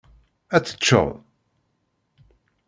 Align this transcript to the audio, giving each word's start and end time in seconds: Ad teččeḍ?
Ad 0.55 0.63
teččeḍ? 0.63 1.09